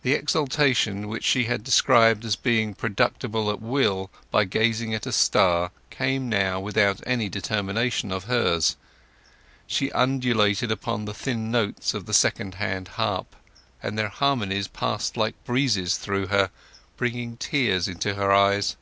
[0.00, 5.12] The exaltation which she had described as being producible at will by gazing at a
[5.12, 8.78] star came now without any determination of hers;
[9.66, 13.36] she undulated upon the thin notes of the second hand harp,
[13.82, 16.50] and their harmonies passed like breezes through her,
[16.96, 18.76] bringing tears into her eyes.